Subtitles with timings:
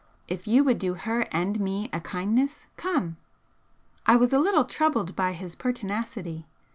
[0.27, 3.17] If you would do her and me a kindness, come!"
[4.07, 6.47] I was a little troubled by his pertinacity.